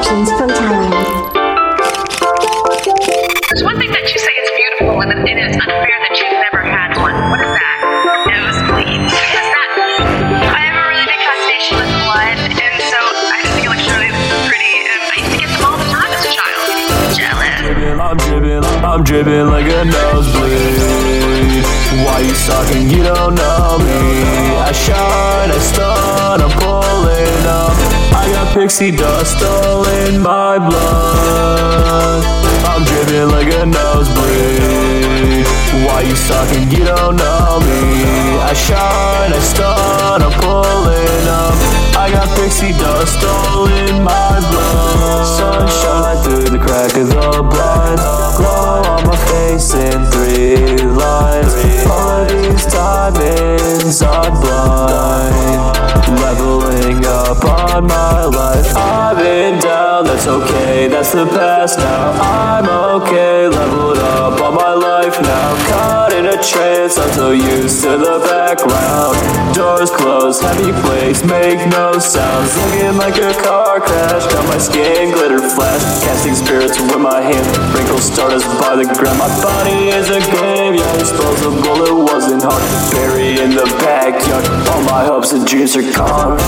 options 0.00 0.32
from 0.32 0.48
Thailand. 0.48 0.96
There's 3.52 3.62
one 3.62 3.76
thing 3.76 3.92
that 3.92 4.08
you 4.08 4.16
say 4.16 4.32
is 4.32 4.48
beautiful, 4.56 4.96
and 5.04 5.12
it 5.28 5.36
is 5.36 5.52
unfair 5.60 5.98
that 6.00 6.16
you've 6.16 6.40
never 6.40 6.64
had 6.64 6.96
one. 6.96 7.12
What 7.28 7.44
is 7.44 7.52
that? 7.52 7.76
Nosebleed. 8.32 8.96
Is 8.96 9.12
that? 9.12 9.68
I 10.56 10.60
have 10.64 10.76
a 10.80 10.84
really 10.88 11.04
big 11.04 11.20
fascination 11.20 11.84
with 11.84 11.92
blood, 12.08 12.40
and 12.48 12.74
so 12.80 12.96
I 13.28 13.44
just 13.44 13.52
think 13.60 13.68
it 13.68 13.72
looks 13.76 13.84
really 13.92 14.08
pretty. 14.48 14.72
And 14.88 15.04
I 15.04 15.20
used 15.20 15.36
to 15.36 15.40
get 15.44 15.52
them 15.52 15.68
all 15.68 15.76
the 15.76 15.84
time 15.92 16.08
as 16.16 16.24
a 16.24 16.32
child. 16.32 16.64
Jealous. 17.12 17.60
I'm 18.00 18.16
dripping, 18.24 18.64
I'm 18.64 19.04
dripping 19.04 19.52
like 19.52 19.68
a 19.68 19.84
nosebleed. 19.84 21.60
Why 22.08 22.24
you 22.24 22.32
sucking? 22.32 22.88
You 22.88 23.04
don't 23.04 23.36
know 23.36 23.76
me. 23.84 24.00
I 24.64 24.72
shine, 24.72 25.52
I 25.52 25.60
star 25.60 25.99
pixie 28.52 28.90
dust 28.90 29.42
all 29.42 29.86
in 30.06 30.20
my 30.20 30.58
blood. 30.58 32.24
I'm 32.66 32.84
dripping 32.84 33.28
like 33.30 33.52
a 33.54 33.66
nosebleed. 33.66 35.46
Why 35.86 36.02
you 36.02 36.16
sucking? 36.16 36.70
You 36.70 36.84
don't 36.84 37.16
know 37.16 37.60
me. 37.60 38.38
I 38.42 38.52
shine, 38.52 39.32
I 39.32 39.38
stun, 39.38 40.22
I'm 40.22 40.32
pulling 40.42 41.26
up. 41.28 41.54
I 41.96 42.10
got 42.12 42.28
pixie 42.36 42.72
dust 42.72 43.22
all 43.24 43.66
in 43.66 44.02
my 44.02 44.40
blood. 44.50 45.26
Sunshine 45.38 46.18
through 46.24 46.58
the 46.58 46.58
crack 46.58 46.96
of 46.96 47.08
the 47.08 47.42
blind. 47.42 47.98
Glow 48.36 48.82
on 48.92 49.06
my 49.06 49.16
face 49.30 49.74
in 49.74 50.04
three 50.10 50.76
lines. 50.84 51.54
All 51.86 52.24
these 52.26 52.66
diamonds 52.66 54.02
are 54.02 54.30
blind. 54.30 54.59
Okay, 60.30 60.86
that's 60.86 61.12
the 61.12 61.26
past 61.26 61.78
now. 61.78 62.12
I'm 62.14 62.66
okay, 63.02 63.48
leveled 63.48 63.98
up 63.98 64.40
on 64.40 64.54
my 64.54 64.74
life 64.74 65.20
now. 65.20 65.48
Caught 65.68 66.12
in 66.14 66.26
a 66.26 66.38
trance, 66.42 66.98
I'm 66.98 67.10
so 67.12 67.30
used 67.32 67.82
to 67.82 67.98
the 67.98 68.22
background. 68.22 69.18
Doors 69.54 69.90
closed, 69.90 70.42
heavy 70.42 70.72
place, 70.86 71.24
make 71.24 71.58
no 71.68 71.98
sounds. 71.98 72.54
Looking 72.56 72.96
like 72.96 73.18
a 73.18 73.34
car 73.42 73.80
crash, 73.80 74.24
got 74.32 74.44
my 74.46 74.58
skin 74.58 75.10
glitter 75.10 75.42
flash. 75.42 75.82
Casting 76.04 76.34
spirits 76.34 76.78
with 76.78 77.00
my 77.00 77.20
hand, 77.20 77.46
wrinkles 77.74 78.04
stardust 78.04 78.46
by 78.62 78.76
the 78.76 78.86
ground. 78.86 79.18
My 79.18 79.30
body 79.42 79.90
is 79.90 80.10
a 80.10 80.20
graveyard, 80.30 80.98
disposable, 80.98 81.82
it 81.90 81.96
wasn't 82.12 82.42
hard. 82.42 82.62
Bury 82.94 83.40
in 83.42 83.50
the 83.50 83.66
backyard, 83.82 84.46
all 84.70 84.82
my 84.84 85.04
hopes 85.04 85.32
and 85.32 85.46
dreams 85.46 85.74
are 85.76 85.82
gone. 85.92 86.38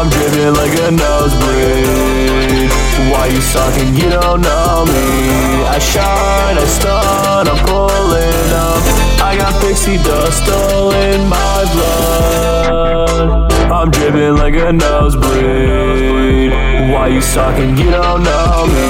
I'm 0.00 0.08
dripping 0.08 0.54
like 0.54 0.72
a 0.78 0.90
nosebleed 0.92 1.39
sucking, 3.50 3.94
you 3.94 4.08
don't 4.08 4.40
know 4.40 4.84
me. 4.86 5.06
I 5.66 5.78
shine, 5.78 6.56
I 6.56 6.66
stun, 6.76 7.48
I'm 7.50 7.58
pulling 7.66 8.50
up. 8.66 8.82
I 9.28 9.36
got 9.36 9.52
pixie 9.60 9.98
dust 9.98 10.48
all 10.48 10.92
in 10.92 11.20
my 11.28 11.58
blood. 11.74 13.52
I'm 13.72 13.90
dripping 13.90 14.36
like 14.36 14.54
a 14.54 14.72
nosebleed. 14.72 16.52
Why 16.92 17.08
you 17.08 17.20
sucking, 17.20 17.76
you 17.76 17.90
don't 17.90 18.22
know 18.22 18.66
me. 18.74 18.88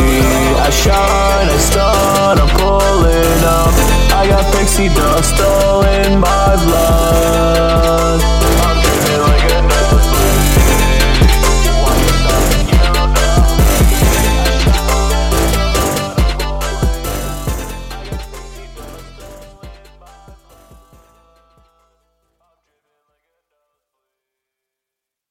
I 0.66 0.70
shine, 0.82 1.48
I 1.56 1.58
stun, 1.68 2.36
I'm 2.44 2.50
pulling 2.60 3.42
up. 3.58 3.72
I 4.20 4.26
got 4.28 4.44
pixie 4.54 4.88
dust. 4.88 5.09